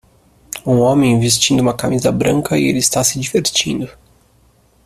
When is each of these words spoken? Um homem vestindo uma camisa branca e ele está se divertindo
Um 0.65 0.79
homem 0.79 1.19
vestindo 1.19 1.59
uma 1.61 1.77
camisa 1.77 2.11
branca 2.11 2.57
e 2.57 2.63
ele 2.63 2.79
está 2.79 3.03
se 3.03 3.19
divertindo 3.19 3.87